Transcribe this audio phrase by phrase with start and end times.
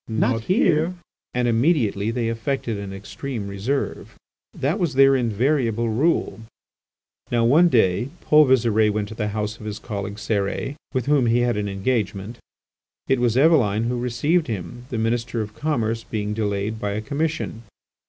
[0.07, 0.95] not here!"
[1.35, 4.15] and immediately they affected an extreme reserve.
[4.51, 6.39] That was their invariable rule.
[7.31, 11.27] Now, one day, Paul Visire went to the house of his colleague Cérès, with whom
[11.27, 12.39] he had an engagement.
[13.07, 17.61] It was Eveline who received him, the Minister of Commerce being delayed by a commission.